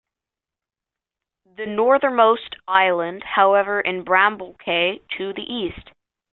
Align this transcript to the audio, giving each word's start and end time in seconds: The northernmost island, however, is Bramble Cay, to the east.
The 1.57 1.67
northernmost 1.67 2.55
island, 2.67 3.21
however, 3.23 3.81
is 3.81 4.03
Bramble 4.03 4.55
Cay, 4.55 4.99
to 5.19 5.31
the 5.31 5.43
east. 5.43 5.91